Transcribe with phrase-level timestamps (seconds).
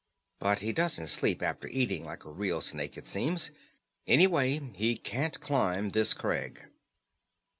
[0.39, 3.51] But he doesn't sleep after eating, like a real snake, it seems.
[4.07, 6.63] Anyway, he can't climb this crag."